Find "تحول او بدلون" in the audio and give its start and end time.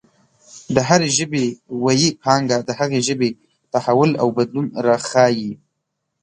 3.73-4.67